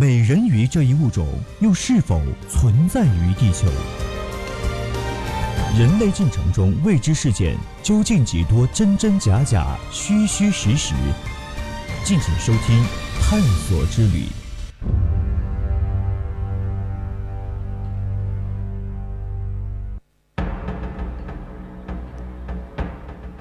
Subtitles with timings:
[0.00, 1.26] 美人鱼这一物种
[1.58, 3.66] 又是否存在于地球？
[5.76, 10.94] 人类进程中未知事件究竟几多真真假假、虚虚实实？
[12.04, 12.80] 敬请收听
[13.20, 14.26] 《探索之旅》。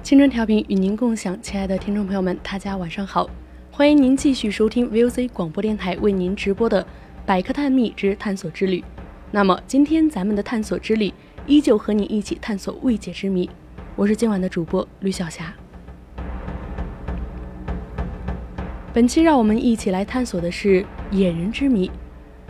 [0.02, 3.30] 青春调频与您共享，亲爱的听众朋友们，大家晚上好，
[3.78, 6.84] 欢迎您继续收听 VOC 广播电台为您直播的
[7.28, 8.80] 《百科探秘之探索之旅》。
[9.30, 11.14] 那么今天咱们的探索之旅
[11.46, 13.48] 依旧和你一起探索未解之谜，
[13.96, 15.54] 我是今晚的主播吕小霞。
[18.92, 21.92] 本期让我们一起来探索的是野人之谜。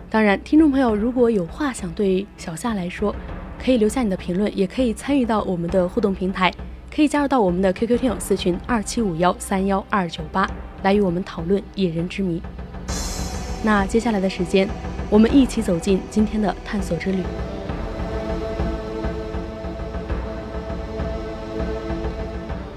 [0.09, 3.13] 当然，听众朋友如果有话想对小夏来说，
[3.61, 6.49] 可以留下你的评论，也可以参与到我们的互动平台。
[6.93, 10.49] 可以加入到我们的 QQ 听友私群二七五幺三幺二九八，
[10.83, 12.41] 来与我们讨论野人之谜。
[13.63, 14.67] 那接下来的时间，
[15.09, 17.23] 我们一起走进今天的探索之旅。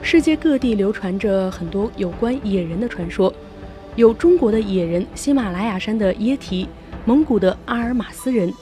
[0.03, 3.33] 世界各地流传着很多有关野人的传说，
[3.95, 6.69] 有中国的野人、喜马拉雅山的耶提、
[7.05, 8.53] 蒙古的阿尔马斯人，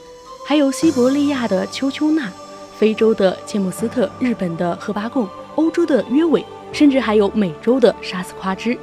[0.47, 2.31] 还有西伯利亚的丘丘纳、
[2.79, 5.27] 非洲的切莫斯特、日本的赫巴贡。
[5.55, 8.73] 欧洲的约尾，甚至还有美洲的沙斯夸兹，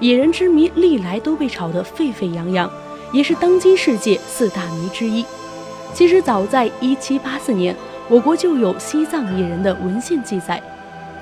[0.00, 2.70] 野人之谜历来都被炒得沸沸扬扬，
[3.10, 5.24] 也是当今世界四大谜之一。
[5.94, 7.74] 其实早在1784年，
[8.10, 10.62] 我国就有西藏野人的文献记载，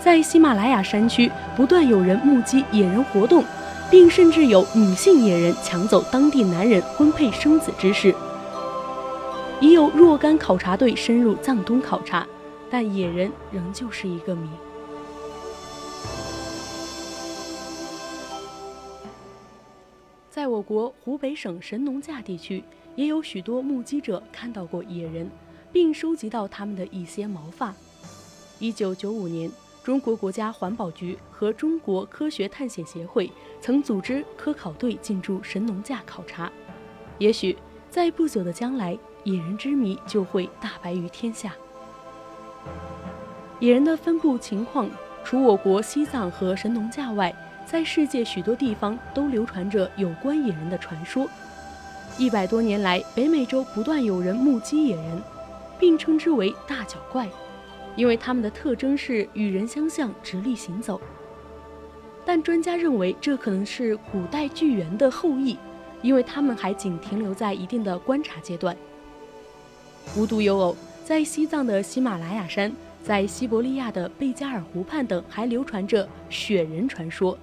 [0.00, 3.44] 在喜马拉雅山区不断有人目击野人活动，
[3.88, 8.12] 并甚至有女性野人抢走当地男人婚配生子之事。
[9.60, 12.26] 已有若干考察队深入藏东考察，
[12.70, 14.48] 但野人仍旧是一个谜。
[20.30, 22.64] 在我国湖北省神农架地区，
[22.96, 25.30] 也有许多目击者看到过野人，
[25.70, 27.74] 并收集到他们的一些毛发。
[28.58, 29.50] 一九九五年，
[29.84, 36.50] 中国国家环保局和中国科学探险协会曾组织科考队进驻神农架考察。
[37.18, 37.54] 也许
[37.90, 41.52] 在不久的将来，野人之谜就会大白于天下。
[43.58, 44.88] 野人的分布情况，
[45.24, 47.34] 除我国西藏和神农架外，
[47.66, 51.28] 在世界许多地方都流传着有关野人的传说。
[52.18, 55.22] 一百多年来，北美洲不断有人目击野人，
[55.78, 57.28] 并称之为大脚怪，
[57.96, 61.00] 因为它们的特征是与人相像，直立行走。
[62.24, 65.56] 但专家认为，这可能是古代巨猿的后裔，
[66.02, 68.76] 因为它们还仅停留在一定的观察阶段。
[70.16, 72.72] 无独有偶，在西藏的喜马拉雅山，
[73.02, 77.38] 在西伯利亚的贝加尔湖畔等，还流传着雪人传说。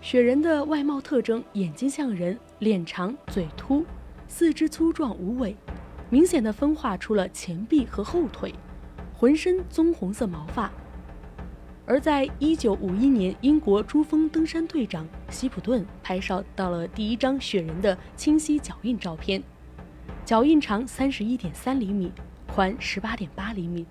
[0.00, 3.84] 雪人的外貌特征：眼睛像人，脸长，嘴凸，
[4.28, 5.56] 四肢粗壮无尾，
[6.08, 8.54] 明显的分化出了前臂和后腿，
[9.12, 10.70] 浑身棕红色毛发。
[11.84, 19.42] 而在一九五一年，英国珠峰登山队长希普顿拍摄到了第一张雪人的清晰脚印照片，
[20.28, 22.12] 脚印长三十一点三厘米，
[22.46, 23.86] 宽十八点八厘米，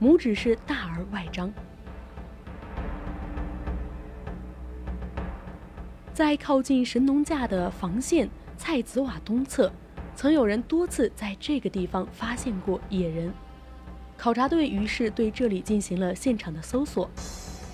[0.00, 1.52] 拇指是大而外张。
[6.14, 8.26] 在靠近神农架的防线
[8.56, 9.70] 蔡子瓦东侧，
[10.14, 13.30] 曾有人多次在这个地方发现过野人。
[14.16, 17.06] 考察队于是对这里进行了现场的搜索，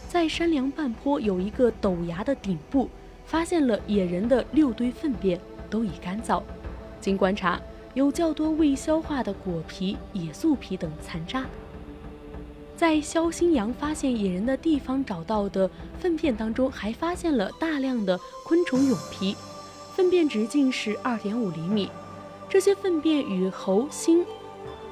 [0.09, 2.91] 在山梁半坡有一个陡崖的顶部，
[3.25, 5.39] 发现了野人的六堆粪便，
[5.71, 6.43] 都已干燥。
[7.01, 7.61] 经观察，
[7.95, 11.45] 有较多未消化的果皮、野素皮等残渣。
[12.75, 19.37] 在肖新阳发现野人的地方找到的粪便当中，还发现了大量的昆虫蛹皮，
[19.95, 21.89] 粪便直径是二点五厘米。
[22.49, 24.25] 这些粪便与猴、猩，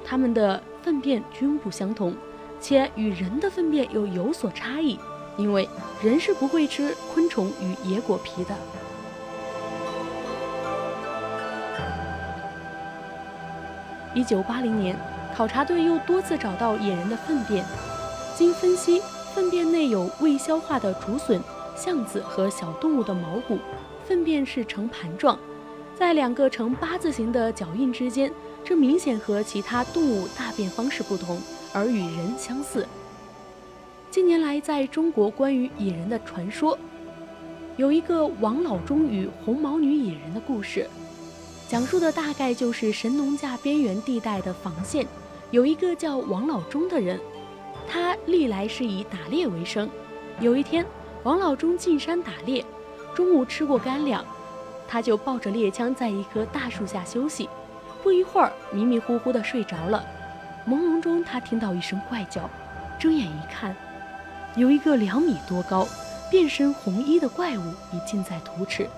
[0.04, 2.14] 它们的粪便均不相同，
[2.60, 4.98] 且与人的粪便又有所差异，
[5.36, 5.68] 因为
[6.02, 8.54] 人是不会吃昆虫与野果皮的。
[14.14, 14.96] 一九八零年。
[15.32, 17.64] 考察队又多次找到野人的粪便，
[18.36, 19.00] 经分析，
[19.32, 21.40] 粪便内有未消化的竹笋、
[21.76, 23.58] 橡子和小动物的毛骨，
[24.04, 25.38] 粪便是呈盘状，
[25.96, 28.30] 在两个呈八字形的脚印之间，
[28.64, 31.40] 这明显和其他动物大便方式不同，
[31.72, 32.86] 而与人相似。
[34.10, 36.76] 近年来，在中国关于野人的传说，
[37.76, 40.90] 有一个王老忠与红毛女野人的故事，
[41.70, 45.06] 讲述的大概就是神农架边缘地带的防线，
[45.52, 47.20] 有一个叫王老忠的人，
[47.86, 49.88] 他历来是以打猎为生。
[50.40, 50.84] 有一天，
[51.22, 52.66] 王老忠进山打猎，
[53.14, 54.24] 中午吃过干粮，
[54.88, 57.48] 他就抱着猎枪在一棵大树下休息，
[58.02, 60.04] 不一会儿迷迷糊糊的睡着了。
[60.66, 62.50] 朦胧中，他听到一声怪叫，
[62.98, 63.76] 睁眼一看。
[64.56, 65.86] 有一个两米多高、
[66.32, 67.62] 变身红衣的怪物
[67.92, 68.90] 已近在咫尺，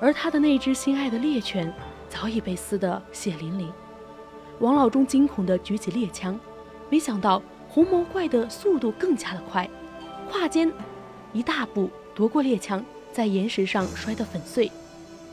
[0.00, 1.72] 而他的那只心爱的猎犬
[2.08, 3.70] 早已被撕得血淋淋。
[4.60, 6.38] 王老忠惊恐地举起猎枪，
[6.90, 9.68] 没想到红毛怪的速度更加的快，
[10.30, 10.72] 跨间
[11.32, 14.70] 一大步夺过猎枪，在岩石上摔得粉碎，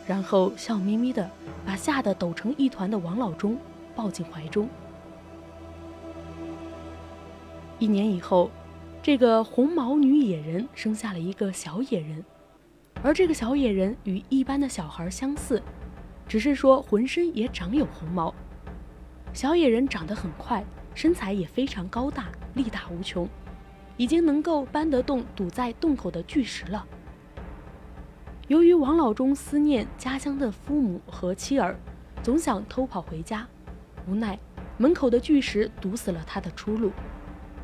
[0.08, 1.30] 然后笑眯眯地
[1.66, 3.58] 把吓得抖成一团的王老忠
[3.96, 4.70] 抱进怀中。
[7.80, 8.50] 一年以后。
[9.04, 12.24] 这个红毛女野人生下了一个小野人，
[13.04, 15.62] 而这个小野人与一般的小孩相似，
[16.28, 18.34] 只是说浑身也长有红毛。
[19.34, 20.64] 小野人长得很快，
[20.94, 23.28] 身材也非常高大，力大无穷，
[23.98, 26.86] 已经能够搬得动堵在洞口的巨石了。
[28.48, 31.80] 由于王老忠思念家乡的父母和妻儿，
[32.22, 33.48] 总想偷跑回家，
[34.08, 34.38] 无奈
[34.78, 36.92] 门口的巨石堵死了他的出路，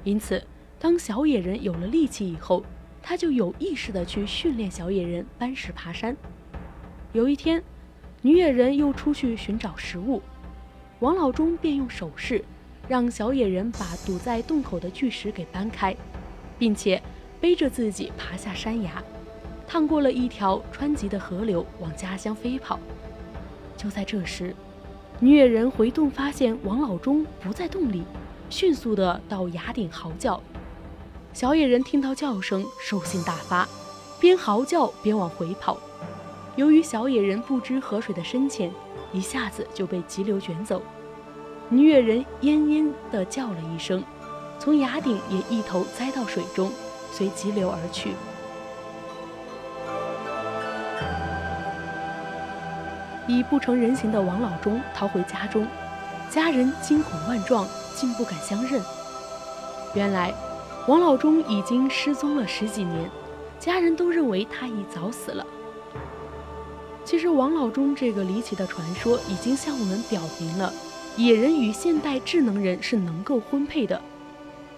[0.04, 0.44] 因此。
[0.80, 2.64] 当小野人有了力气以后，
[3.10, 6.14] 他就有意识地去训练小野人搬石爬山。
[7.14, 7.64] 有一天，
[8.22, 10.22] 女野人又出去寻找食物，
[11.00, 12.44] 王老忠便用手势
[12.86, 15.96] 让小野人把堵在洞口的巨石给搬开，
[16.60, 17.02] 并且
[17.40, 19.02] 背着自己爬下山崖，
[19.66, 22.78] 趟过了一条湍急的河流，往家乡飞跑。
[23.78, 24.54] 就在这时，
[25.22, 28.04] 女野人回洞发现王老忠不在洞里，
[28.50, 30.44] 迅速地到崖顶嚎叫。
[31.38, 33.70] 小野人听到叫声，兽性大发，
[34.20, 35.78] 边嚎叫边往回跑。
[36.56, 38.72] 由于小野人不知河水的深浅，
[39.12, 40.82] 一下子就被急流卷走。
[41.70, 44.04] 女野人奄奄地叫了一声，
[44.58, 46.72] 从崖顶也一头栽到水中，
[47.12, 48.14] 随急流而去。
[53.28, 55.68] 已不成人形的王老忠逃回家中，
[56.32, 58.82] 家人惊恐万状，竟不敢相认。
[59.94, 60.34] 原来。
[60.88, 63.12] 王老忠已经失踪了十几年，
[63.60, 65.46] 家人都认为他已早死了。
[67.04, 70.74] 其实，王老忠这个离奇的传说已经向我们表明了
[71.18, 74.02] 野人与现代智能人是能够婚配的，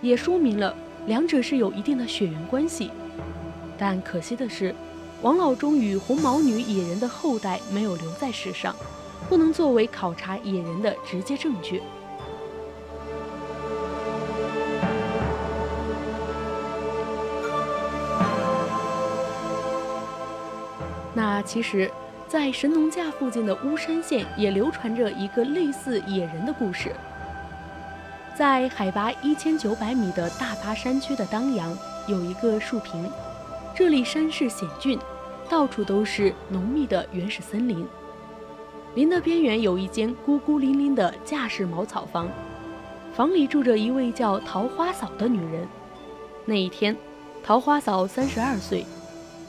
[0.01, 0.75] 也说明了
[1.05, 2.89] 两者是有一定的血缘关系。
[3.77, 4.73] 但可惜的是，
[5.21, 8.75] 王老忠与红毛女野人的后代没有留在世上，
[9.29, 11.83] 不能作为考察野人的直接证据。
[21.41, 21.89] 其实，
[22.27, 26.91] 在神农架附近的巫山县也流传着一个类似野人的故事。
[28.37, 31.77] 在海拔一千九百米的大巴山区的当阳，
[32.07, 33.09] 有一个树坪，
[33.75, 34.97] 这里山势险峻，
[35.49, 37.85] 到处都是浓密的原始森林。
[38.95, 42.29] 林的边缘有一间孤孤零零的架式茅草房，
[43.13, 45.67] 房里住着一位叫桃花嫂的女人。
[46.45, 46.95] 那一天，
[47.43, 48.85] 桃花嫂三十二岁。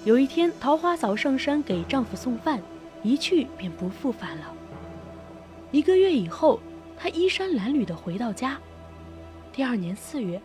[0.02, 2.58] 有一天，桃花嫂上山给丈夫送饭，
[3.02, 4.46] 一去便不复返了。
[5.70, 6.58] 一个月以后，
[6.96, 8.58] 她衣衫褴褛地回到家。
[9.52, 10.40] 第二年四月，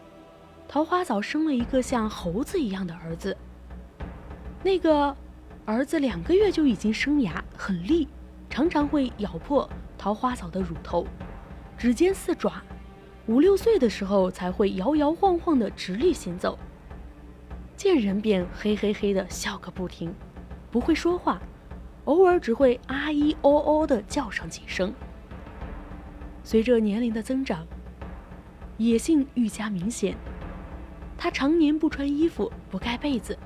[0.68, 3.36] 桃花嫂生了一个像猴子一样的儿子。
[4.62, 5.16] 那个
[5.64, 8.10] 儿子两个月就已经生牙，很利，
[8.50, 11.08] 常常会咬破桃花嫂的乳头，
[11.78, 12.62] 指尖似爪。
[13.28, 16.60] 五六岁的时候才会摇摇晃晃地直立行走。
[17.76, 20.14] 见人便嘿嘿嘿的笑个不停，
[20.72, 21.42] 不会说话，
[22.06, 24.94] 偶尔只会啊咦哦哦的叫上几声。
[26.44, 27.68] 随着年龄的增长，
[28.78, 30.16] 野性愈加明显。
[31.18, 33.38] 他常年不穿衣服，不盖被子，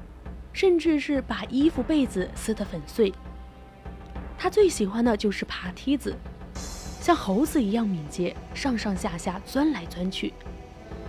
[0.53, 3.13] 甚至是把衣服被子撕得粉碎。
[4.37, 6.15] 他最喜欢的就是爬梯子，
[6.53, 10.33] 像猴子一样敏捷，上上下下钻来钻去。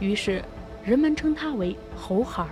[0.00, 0.44] 于是，
[0.84, 2.48] 人们称他为猴孩儿。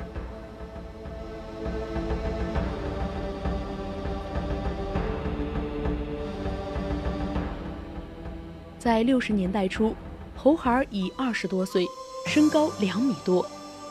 [8.79, 9.93] 在六十年代初，
[10.37, 11.85] 猴孩儿已二十多岁，
[12.27, 13.45] 身高两米多，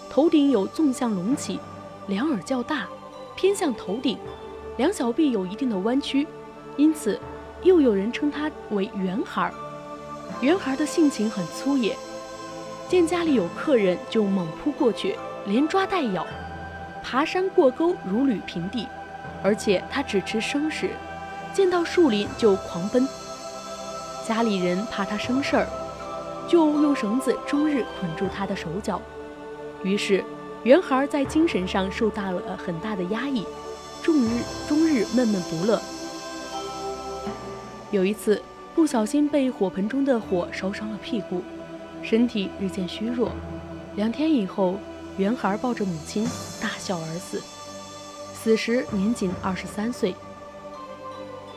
[0.10, 1.60] 头顶有纵向隆起，
[2.08, 2.88] 两耳较大，
[3.36, 4.18] 偏向头顶，
[4.78, 6.26] 两小臂有一定的弯曲，
[6.78, 7.20] 因此
[7.64, 9.54] 又有人称它为圆孩儿。
[10.40, 11.94] 圆孩儿的性情很粗野，
[12.88, 16.26] 见家里有客人就猛扑过去，连抓带咬，
[17.04, 18.88] 爬山过沟如履平地。
[19.44, 20.92] 而且他只吃生食，
[21.54, 23.06] 见到树林就狂奔。
[24.28, 25.68] 家里人怕他生事儿，
[26.50, 29.02] 就用绳子终日捆住他的手脚。
[29.84, 30.22] 于是，
[30.64, 33.46] 圆孩在精神上受到了很大的压抑，
[34.04, 35.82] 终日终日闷闷不乐。
[37.90, 38.42] 有一次，
[38.76, 41.42] 不小心被火盆中的火烧伤了屁股，
[42.04, 43.32] 身体日渐虚弱。
[43.96, 44.78] 两天以后，
[45.16, 46.26] 圆孩抱着母亲
[46.62, 47.42] 大笑而死。
[48.36, 50.14] 此时年仅二十三岁。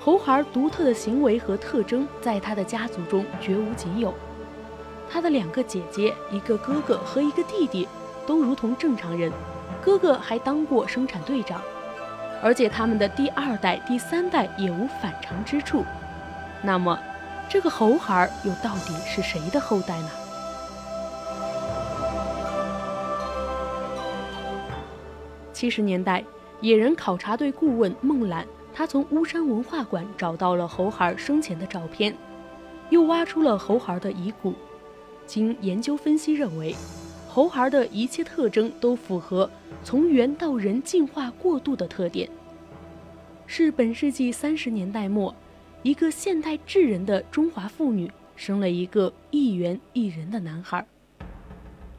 [0.02, 4.14] 猴孩独特的行为和特征，在他的家族中绝无仅有。
[5.11, 7.87] 他的两个姐姐、一个哥哥和一个弟弟，
[8.26, 9.30] 都如同正常人，
[9.83, 11.61] 哥哥还当过生产队长，
[12.42, 15.85] 而且他们的第二代、第三代也无反常之处。
[16.62, 16.99] 那么，
[17.47, 20.09] 这个猴孩又到底是谁的后代呢？
[25.52, 26.25] 七十年代。
[26.62, 28.47] 野人考察队顾问孟览，
[28.81, 32.17] 他从巫山文化馆找到了猴孩生前的照片，
[32.89, 34.55] 又挖出了猴孩的遗骨。
[35.27, 36.75] 经研究分析认为，
[37.29, 39.51] 猴孩的一切特征都符合
[39.85, 42.27] 从猿到人进化过渡的特点，
[43.47, 45.35] 是本世纪三十年代末，
[45.83, 50.83] 一个现代智人的中华妇女生了一个一猿一人的男孩。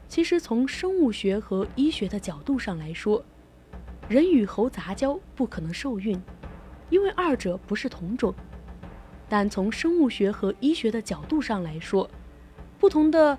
[0.08, 3.24] 其实从生物学和医学的角度上来说，
[4.08, 6.20] 人与猴杂交不可能受孕，
[6.92, 8.34] 因为二者不是同种。
[9.26, 12.08] 但从生物学和医学的角度上来说，
[12.78, 13.38] 不同的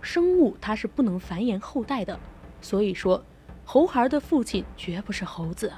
[0.00, 2.16] 生物它是不能繁衍后代的。
[2.60, 3.24] 所以说，
[3.64, 5.72] 猴孩的父亲绝不是猴子。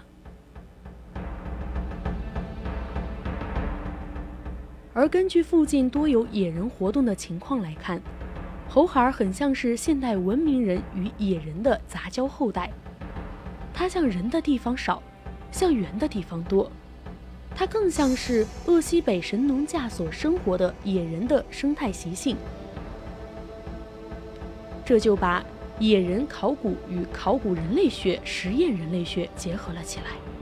[4.92, 8.02] 而根据附近多有野人活动的情况来看，
[8.68, 12.70] 猴孩很像是现代文明人与野人的杂交后代。
[13.72, 15.02] 它像人的地方少，
[15.50, 16.70] 像猿的地方多，
[17.54, 22.36] 它更像是鄂西北神农架所生活的野人的生态习性。
[24.84, 25.42] 这就把
[25.78, 30.33] 野人考古与考古人类学、实验人类学结合了起来。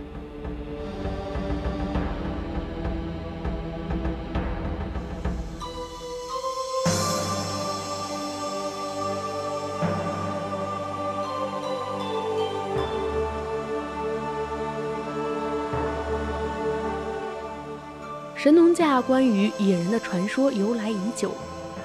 [18.42, 21.30] 神农架关于野人的传说由来已久，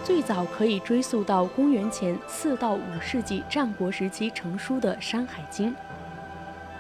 [0.04, 5.70] 最早可以追溯到公元前四到五世纪战国时期成书的《山海经》。《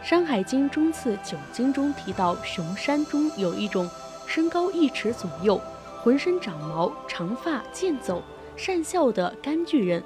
[0.01, 3.87] 山海经》中次九经中提到，熊山中有一种
[4.25, 5.61] 身高一尺左右、
[6.01, 8.23] 浑身长毛、长发、健走、
[8.55, 10.01] 善笑的甘巨人，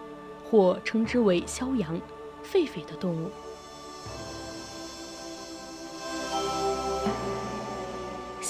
[0.50, 1.98] 或称之为萧阳、
[2.44, 3.30] 狒狒的动物。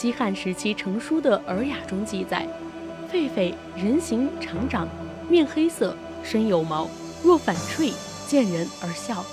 [0.01, 2.47] 西汉时期成书的《尔雅》中记载，
[3.13, 4.87] 狒狒人形长长，
[5.29, 6.89] 面黑色，身有毛，
[7.23, 7.91] 若反翠，
[8.25, 9.23] 见人而笑。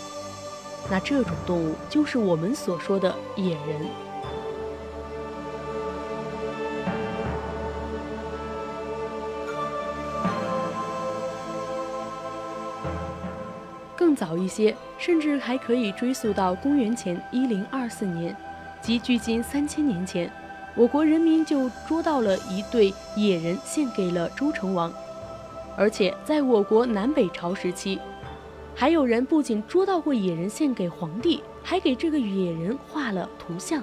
[0.91, 3.87] 那这种动物就是我们所说的野人。
[13.97, 18.37] 更早一些，甚至还可以追溯到公元前一零二四年，
[18.83, 20.31] 即距今三千年前。
[20.75, 24.93] 我国人民就捉到了一对野人，献给了周成王。
[25.77, 27.99] 而且在我国南北朝时期，
[28.75, 33.83] 还有人不仅捉到过野人献给皇帝，还给这个野人画了图像。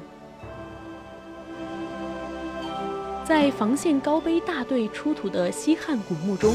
[3.26, 6.54] 在房县高碑大队出土的西汉古墓中，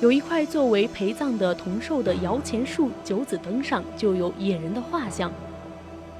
[0.00, 5.30] 有一块作为陪葬的铜兽的摇钱树九子灯上就有野人的画像。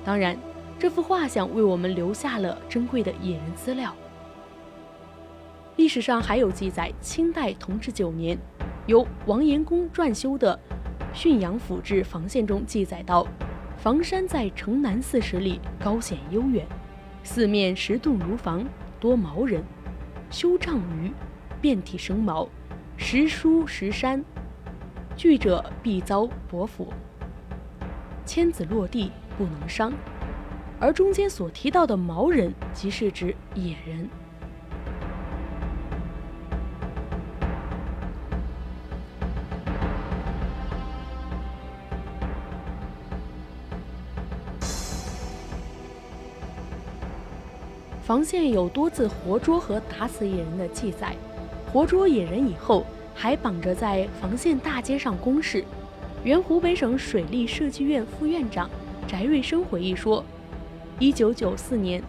[0.05, 0.37] 当然。
[0.81, 3.95] 这幅画像为我们留下了珍贵的野人资料。
[5.77, 8.39] 历史上还有记载，清代同治九年，
[8.87, 10.59] 由王延公撰修的
[11.15, 13.27] 《浚阳府志》房县中记载到：
[13.77, 16.67] 房山在城南四十里，高险幽远，
[17.23, 18.65] 四面石洞如房，
[18.99, 19.63] 多毛人，
[20.31, 21.13] 修帐鱼，
[21.61, 22.49] 遍体生毛，
[22.97, 24.25] 石书石山，
[25.15, 26.91] 惧者必遭伯斧。
[28.25, 29.93] 千子落地不能伤。
[30.81, 34.09] 而中间所提到的毛人，即是指野人。
[48.03, 51.15] 房县有多次活捉和打死野人的记载，
[51.71, 52.85] 活捉野人以后
[53.15, 55.63] 还绑着在房县大街上公示。
[56.25, 58.69] 原湖北省水利设计院副院长
[59.07, 60.25] 翟瑞生回忆说
[61.01, 62.03] ：“一九九四年，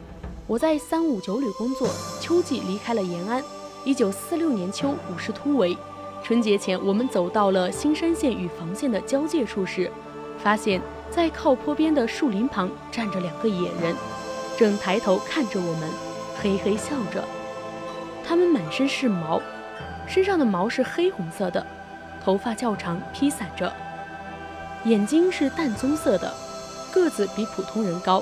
[0.46, 1.88] 我在三五九旅工作，
[2.20, 3.42] 秋季离开了延安。
[3.86, 5.78] 一九四六年秋，五十突围。
[6.22, 9.90] 春节前，我们走到了新山县与房县的交界处时，
[10.38, 13.96] 发现，在靠坡边的树林旁站着两个野人，
[14.58, 15.90] 正抬头看着我们，
[16.42, 17.24] 嘿嘿笑着。
[18.26, 19.42] 他们满身是毛，
[20.06, 21.66] 身上的毛是黑红色的，
[22.22, 23.72] 头发较长，披散着。”
[24.84, 26.34] 眼睛是淡棕色的，
[26.92, 28.22] 个子比普通人高，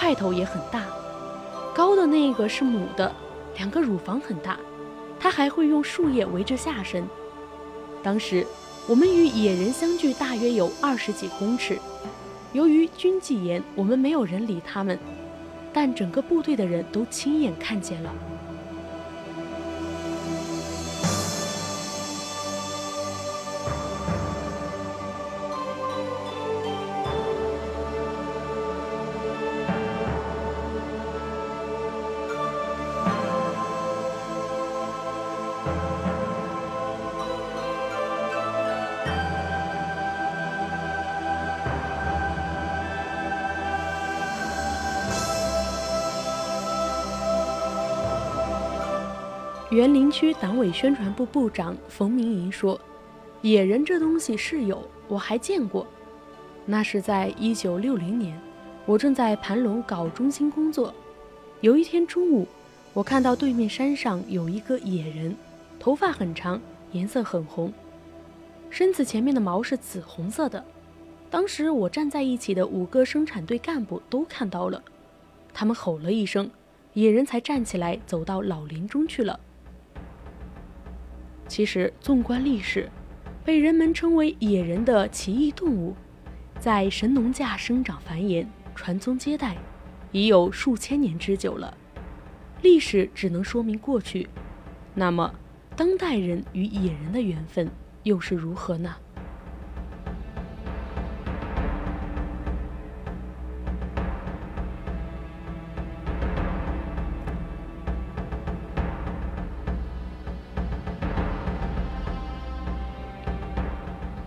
[0.00, 0.86] 块头也很大。
[1.74, 3.14] 高的那个是母的，
[3.58, 4.58] 两个乳房很大，
[5.18, 7.06] 它还会用树叶围着下身。
[8.02, 8.46] 当时
[8.88, 11.78] 我们与野人相距大约有二十几公尺，
[12.54, 14.98] 由于军纪严，我们没有人理他们，
[15.70, 18.10] 但整个部队的人都亲眼看见了。
[49.80, 52.78] 园林区党委宣传部部长冯明银说
[53.40, 55.86] ：“野人这东西是有，我还见过。
[56.66, 58.38] 那是在一九六零年，
[58.84, 60.92] 我正在盘龙搞中心工作。
[61.62, 62.46] 有一天中午，
[62.92, 65.34] 我看到对面山上有一个野人，
[65.78, 66.60] 头发很长，
[66.92, 67.72] 颜色很红，
[68.68, 70.62] 身子前面的毛是紫红色的。
[71.30, 74.82] 当时我站在一起的五个生产队干部都看到了，
[75.54, 76.50] 他们吼了一声，
[76.92, 79.40] 野人才站起来走到老林中去了。”
[81.50, 82.88] 其实，纵观历史，
[83.44, 85.96] 被人们称为野人的奇异动物，
[86.60, 89.56] 在神农架生长繁衍、传宗接代，
[90.12, 91.76] 已有数千年之久了。
[92.62, 94.28] 历史只能说明过去，
[94.94, 95.34] 那么，
[95.74, 97.68] 当代人与野人的缘分
[98.04, 98.94] 又是如何呢？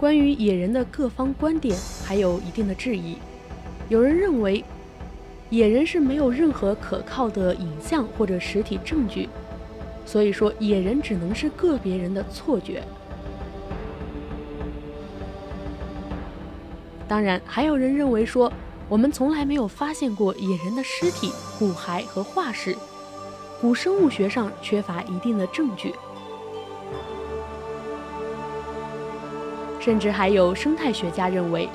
[0.03, 3.17] 关于野人的各方观点还有一定的质疑。
[3.87, 4.61] 有人认为，
[5.49, 9.29] 野人是没有任何可靠的影像或者实体证据，
[10.05, 12.83] 所以说野人只能是个别人的错觉。
[17.07, 18.51] 当然，还有人认为说，
[18.89, 22.75] 我们从来没有发现过野人的尸体、骨骸和化石，
[23.61, 25.95] 古生物学上缺乏一定的证据。
[29.83, 31.67] 甚至还有生态学家认为，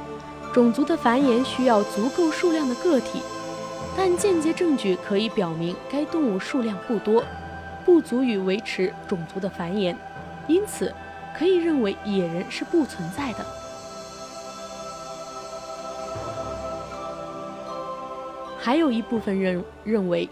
[0.55, 3.21] 种族的繁衍需要足够数量的个体，
[3.95, 7.23] 但间接证据可以表明该动物数量不多，
[7.85, 9.95] 不足以维持种族的繁衍，
[10.47, 10.91] 因此
[11.37, 13.45] 可以认为野人是不存在的。
[18.59, 20.27] 还有一部分人认为，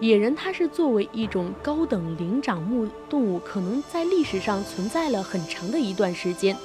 [0.00, 6.56] 野人它是作为一种高等灵长目动物，可能在历史上存在了很长的一段时间。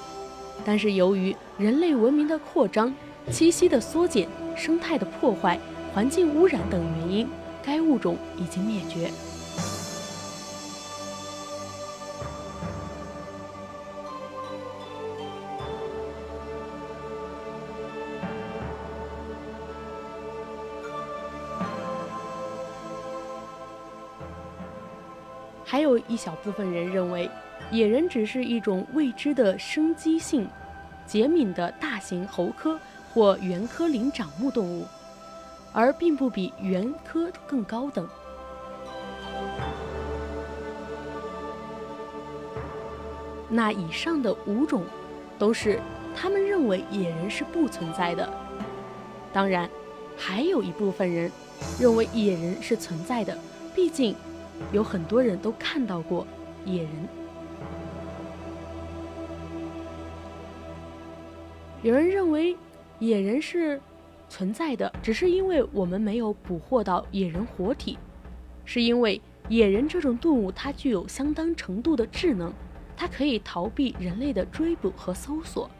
[0.65, 2.93] 但是由于人类文明的扩张、
[3.31, 5.59] 栖息的缩减、生态的破坏、
[5.93, 7.27] 环境污染等原因，
[7.63, 9.09] 该物种已经灭绝。
[25.65, 27.29] 还有一小部分人认为。
[27.71, 30.47] 野人只是一种未知的生机性
[31.05, 32.79] 节敏的大型猴科
[33.13, 34.85] 或猿科灵长目动物，
[35.71, 38.07] 而并不比猿科更高等。
[43.49, 44.83] 那以上的五种，
[45.37, 45.79] 都是
[46.15, 48.27] 他们认为野人是不存在的。
[49.31, 49.69] 当然，
[50.17, 51.31] 还有一部分人
[51.79, 53.37] 认为野人是存在的，
[53.75, 54.15] 毕竟
[54.71, 56.25] 有很多人都看到过
[56.65, 56.91] 野人。
[61.81, 62.57] 有人认为
[62.99, 63.79] 野人是
[64.27, 67.97] 存在的，只是因为我们没有捕获到野人活体，
[68.65, 72.53] 是因为野人这种动物它具有相当程度的智能，
[72.97, 75.71] 它可以逃避人类的追捕和搜索。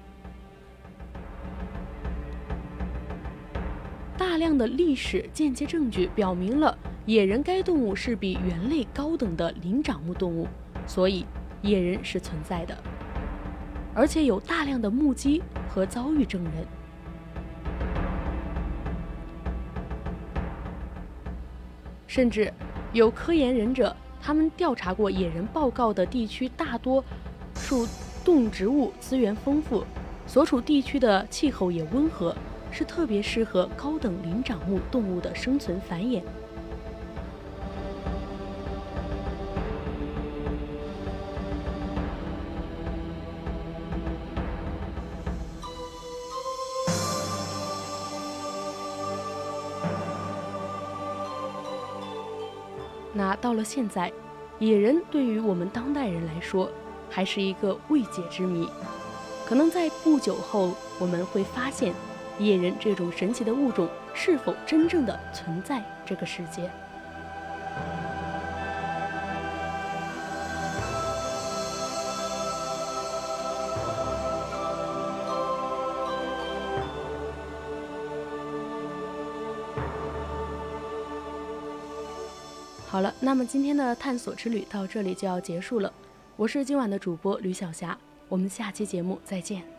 [4.18, 10.48] 大量的历史间接证据表明了野人该动物是比猿类高等的灵长目动物，
[10.88, 11.26] 所以
[11.62, 12.78] 野人是存在的，
[13.94, 16.54] 而且有大量的目击和遭遇证人。
[22.08, 22.52] 甚至
[22.92, 27.04] 有科研忍者，他们调查过野人报告的地区，大多
[27.56, 27.88] 数
[28.26, 29.84] 动植物资源丰富，
[30.26, 32.36] 所处地区的气候也温和，
[32.72, 36.24] 是特别适合高等灵长目动物的生存繁衍。
[53.14, 54.12] 那到了现在，
[54.60, 56.70] 野人对于我们当代人来说，
[57.10, 58.70] 还是一个未解之谜。
[59.46, 61.94] 可能在不久后，我们会发现，
[62.38, 66.70] 野人这种神奇的物种是否真正的存在这个世界。
[83.00, 85.90] 好了，那么今天的探索之旅到这里就要结束了。
[86.36, 89.79] 我是今晚的主播吕小霞，我们下期节目再见。